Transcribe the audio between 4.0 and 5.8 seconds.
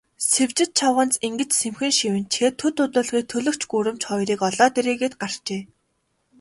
хоёрыг олоод ирье гээд гарчээ.